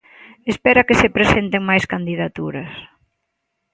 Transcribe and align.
Espera 0.53 0.85
que 0.87 0.99
se 1.01 1.13
presenten 1.17 1.61
máis 1.69 1.83
candidaturas? 1.93 2.71